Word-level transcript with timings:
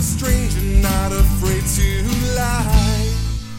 a 0.00 0.02
stranger, 0.02 0.60
not 0.80 1.12
afraid 1.12 1.62
to 1.76 1.88
lie. 2.34 3.12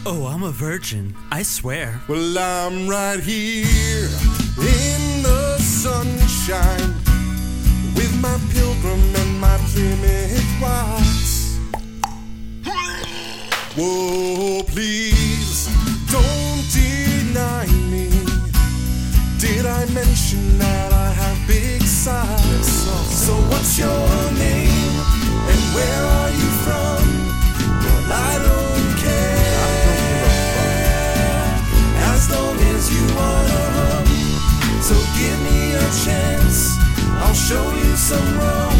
Oh, 0.04 0.26
I'm 0.26 0.42
a 0.42 0.50
virgin. 0.50 1.14
I 1.30 1.42
swear. 1.44 2.00
Well, 2.08 2.36
I'm 2.36 2.88
right 2.88 3.20
here 3.20 4.10
in 4.58 5.22
the 5.22 5.58
sunshine 5.58 6.94
with 7.94 8.12
my 8.20 8.36
pilgrim 8.52 9.02
and 9.22 9.40
my 9.40 9.56
Plymouth 9.70 10.60
Rocks. 10.60 11.60
Whoa, 13.76 14.64
please 14.64 15.68
don't 16.10 16.64
deny 16.82 17.66
me. 17.92 18.08
Did 19.38 19.64
I 19.66 19.86
mention 19.94 20.58
that 20.58 20.92
I 20.92 21.01
I'll 37.32 37.38
show 37.38 37.72
you 37.72 37.96
some 37.96 38.36
romance. 38.36 38.76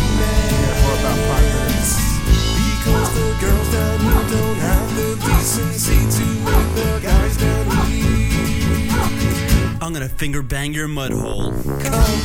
Because 2.61 3.15
the 3.15 3.35
girls 3.41 3.73
down 3.73 3.99
here 3.99 4.27
don't 4.29 4.59
have 4.59 4.95
the 4.95 5.17
decency 5.25 5.97
to 5.97 6.25
make 6.45 6.75
the 6.75 7.01
guys 7.03 7.37
down 7.39 7.65
here. 7.87 9.79
I'm 9.81 9.95
gonna 9.95 10.07
finger 10.07 10.43
bang 10.43 10.75
your 10.75 10.87
mud 10.87 11.13
hole. 11.13 11.51
Come, 11.81 12.21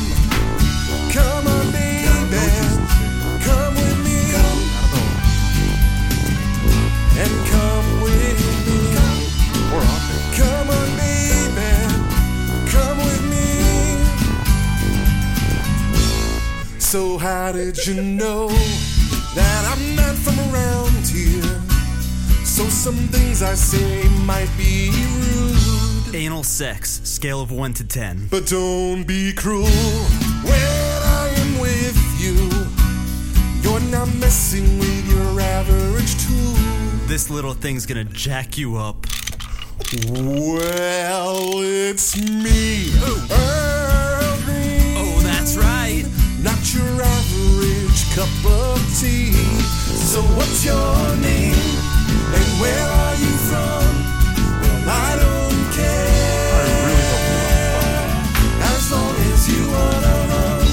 come 1.14 1.46
on, 1.46 1.72
baby, 1.72 2.67
So 16.88 17.18
how 17.18 17.52
did 17.52 17.86
you 17.86 18.02
know 18.02 18.48
that 18.48 19.76
I'm 19.76 19.94
not 19.94 20.14
from 20.14 20.38
around 20.48 21.06
here? 21.06 21.60
So 22.46 22.64
some 22.64 22.96
things 23.12 23.42
I 23.42 23.52
say 23.52 24.08
might 24.24 24.48
be 24.56 24.90
rude. 25.18 26.14
Anal 26.14 26.42
sex, 26.42 27.02
scale 27.04 27.42
of 27.42 27.50
1 27.50 27.74
to 27.74 27.84
10. 27.84 28.28
But 28.30 28.46
don't 28.46 29.04
be 29.04 29.34
cruel 29.34 29.66
when 29.66 30.54
I 30.54 31.30
am 31.36 31.58
with 31.60 31.98
you. 32.18 32.48
You're 33.60 33.86
not 33.90 34.08
messing 34.14 34.78
with 34.78 35.10
your 35.10 35.40
average 35.42 36.16
tool. 36.26 36.54
This 37.06 37.28
little 37.28 37.52
thing's 37.52 37.84
gonna 37.84 38.04
jack 38.04 38.56
you 38.56 38.76
up. 38.78 39.06
Well, 40.06 41.60
it's 41.60 42.16
me, 42.16 42.67
So 50.18 50.24
what's 50.34 50.64
your 50.64 51.14
name? 51.22 51.54
And 51.54 52.48
where 52.60 52.86
are 52.90 53.14
you 53.22 53.32
from? 53.46 53.86
Well, 54.58 54.82
I 54.90 55.14
don't 55.22 55.70
care. 55.78 56.90
As 58.74 58.90
long 58.90 59.14
as 59.30 59.46
you 59.46 59.62
wanna 59.70 60.16
run. 60.32 60.66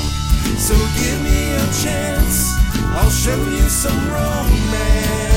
So 0.57 0.73
give 0.97 1.19
me 1.21 1.53
a 1.61 1.65
chance. 1.83 2.57
I'll 2.97 3.11
show 3.11 3.37
you 3.37 3.69
some 3.69 4.01
romance. 4.09 5.29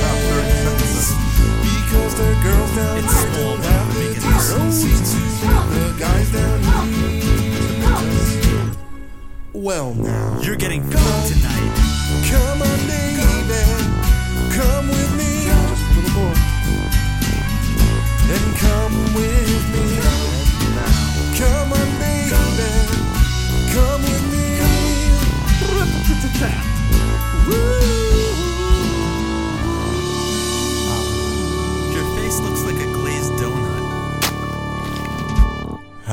Because 1.60 2.14
the 2.16 2.32
girls 2.44 2.72
down 2.76 2.96
It's 3.04 3.12
here 3.12 3.28
small, 3.28 3.56
don't 3.58 3.64
have 3.66 3.88
the 3.92 4.00
make 4.00 4.16
it 4.16 4.22
decency 4.24 4.94
to 5.10 5.20
the 5.74 5.84
guys 6.00 6.28
down 6.32 6.58
here. 6.88 7.28
Well 9.52 9.92
now. 9.92 10.40
You're 10.40 10.56
getting 10.56 10.82
fucked 10.82 11.28
tonight. 11.28 11.74
Come 12.30 12.62
on, 12.62 12.67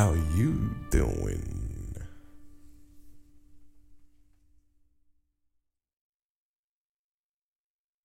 How 0.05 0.13
you 0.35 0.69
doing? 0.91 1.64